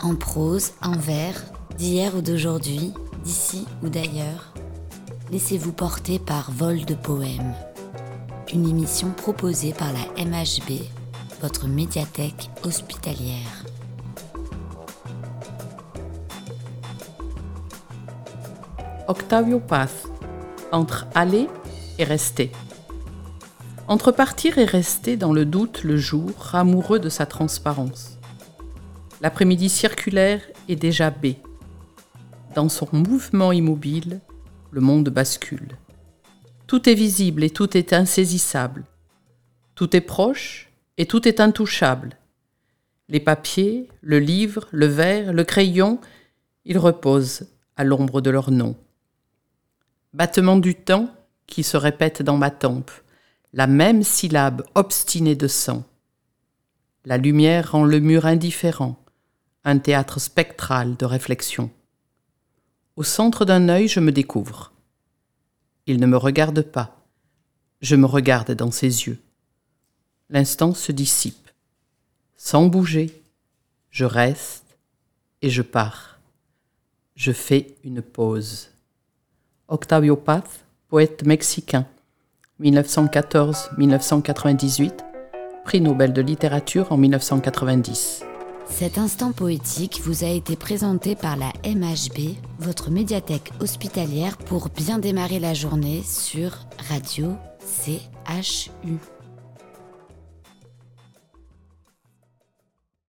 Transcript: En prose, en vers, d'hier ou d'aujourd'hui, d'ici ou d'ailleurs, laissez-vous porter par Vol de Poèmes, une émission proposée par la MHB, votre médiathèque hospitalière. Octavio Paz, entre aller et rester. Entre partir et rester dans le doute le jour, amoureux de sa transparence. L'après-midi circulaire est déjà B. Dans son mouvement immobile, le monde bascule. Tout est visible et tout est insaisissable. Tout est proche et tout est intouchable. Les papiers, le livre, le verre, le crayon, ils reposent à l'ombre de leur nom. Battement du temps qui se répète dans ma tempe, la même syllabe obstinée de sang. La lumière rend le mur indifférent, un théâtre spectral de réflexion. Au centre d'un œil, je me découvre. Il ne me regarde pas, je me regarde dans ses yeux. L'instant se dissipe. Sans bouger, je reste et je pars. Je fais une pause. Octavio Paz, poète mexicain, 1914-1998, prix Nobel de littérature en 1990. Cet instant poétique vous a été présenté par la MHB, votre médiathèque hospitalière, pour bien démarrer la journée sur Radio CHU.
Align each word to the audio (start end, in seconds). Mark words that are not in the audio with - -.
En 0.00 0.14
prose, 0.14 0.72
en 0.80 0.92
vers, 0.92 1.42
d'hier 1.76 2.14
ou 2.14 2.20
d'aujourd'hui, 2.20 2.92
d'ici 3.24 3.66
ou 3.82 3.88
d'ailleurs, 3.88 4.54
laissez-vous 5.32 5.72
porter 5.72 6.20
par 6.20 6.52
Vol 6.52 6.84
de 6.84 6.94
Poèmes, 6.94 7.52
une 8.52 8.68
émission 8.68 9.10
proposée 9.10 9.72
par 9.72 9.88
la 9.92 10.24
MHB, 10.24 10.82
votre 11.42 11.66
médiathèque 11.66 12.48
hospitalière. 12.62 13.64
Octavio 19.08 19.58
Paz, 19.58 19.90
entre 20.70 21.08
aller 21.16 21.48
et 21.98 22.04
rester. 22.04 22.52
Entre 23.88 24.12
partir 24.12 24.58
et 24.58 24.64
rester 24.64 25.16
dans 25.16 25.32
le 25.32 25.44
doute 25.44 25.82
le 25.82 25.96
jour, 25.96 26.30
amoureux 26.52 27.00
de 27.00 27.08
sa 27.08 27.26
transparence. 27.26 28.17
L'après-midi 29.20 29.68
circulaire 29.68 30.42
est 30.68 30.76
déjà 30.76 31.10
B. 31.10 31.34
Dans 32.54 32.68
son 32.68 32.88
mouvement 32.92 33.50
immobile, 33.50 34.20
le 34.70 34.80
monde 34.80 35.08
bascule. 35.08 35.76
Tout 36.68 36.88
est 36.88 36.94
visible 36.94 37.42
et 37.42 37.50
tout 37.50 37.76
est 37.76 37.92
insaisissable. 37.92 38.84
Tout 39.74 39.96
est 39.96 40.02
proche 40.02 40.70
et 40.98 41.06
tout 41.06 41.26
est 41.26 41.40
intouchable. 41.40 42.16
Les 43.08 43.20
papiers, 43.20 43.88
le 44.02 44.18
livre, 44.18 44.68
le 44.70 44.86
verre, 44.86 45.32
le 45.32 45.44
crayon, 45.44 46.00
ils 46.64 46.78
reposent 46.78 47.48
à 47.76 47.84
l'ombre 47.84 48.20
de 48.20 48.30
leur 48.30 48.50
nom. 48.50 48.76
Battement 50.12 50.58
du 50.58 50.74
temps 50.74 51.08
qui 51.46 51.62
se 51.62 51.76
répète 51.76 52.22
dans 52.22 52.36
ma 52.36 52.50
tempe, 52.50 52.90
la 53.52 53.66
même 53.66 54.02
syllabe 54.02 54.62
obstinée 54.74 55.36
de 55.36 55.48
sang. 55.48 55.84
La 57.04 57.16
lumière 57.16 57.72
rend 57.72 57.84
le 57.84 58.00
mur 58.00 58.26
indifférent, 58.26 59.02
un 59.68 59.78
théâtre 59.78 60.18
spectral 60.18 60.96
de 60.96 61.04
réflexion. 61.04 61.70
Au 62.96 63.02
centre 63.02 63.44
d'un 63.44 63.68
œil, 63.68 63.86
je 63.86 64.00
me 64.00 64.12
découvre. 64.12 64.72
Il 65.84 66.00
ne 66.00 66.06
me 66.06 66.16
regarde 66.16 66.62
pas, 66.62 67.04
je 67.82 67.94
me 67.94 68.06
regarde 68.06 68.52
dans 68.52 68.70
ses 68.70 69.06
yeux. 69.06 69.18
L'instant 70.30 70.72
se 70.72 70.90
dissipe. 70.90 71.50
Sans 72.38 72.64
bouger, 72.64 73.22
je 73.90 74.06
reste 74.06 74.78
et 75.42 75.50
je 75.50 75.60
pars. 75.60 76.18
Je 77.14 77.32
fais 77.32 77.76
une 77.84 78.00
pause. 78.00 78.70
Octavio 79.68 80.16
Paz, 80.16 80.44
poète 80.88 81.24
mexicain, 81.24 81.86
1914-1998, 82.62 85.00
prix 85.66 85.82
Nobel 85.82 86.14
de 86.14 86.22
littérature 86.22 86.90
en 86.90 86.96
1990. 86.96 88.24
Cet 88.70 88.98
instant 88.98 89.32
poétique 89.32 90.00
vous 90.04 90.24
a 90.24 90.28
été 90.28 90.54
présenté 90.54 91.16
par 91.16 91.36
la 91.36 91.52
MHB, 91.64 92.36
votre 92.60 92.90
médiathèque 92.90 93.52
hospitalière, 93.60 94.36
pour 94.36 94.68
bien 94.68 94.98
démarrer 94.98 95.40
la 95.40 95.54
journée 95.54 96.02
sur 96.04 96.52
Radio 96.88 97.34
CHU. 97.82 99.17